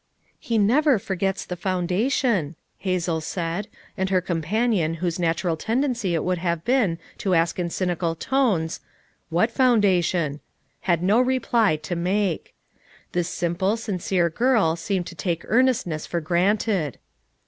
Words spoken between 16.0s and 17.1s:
for granted.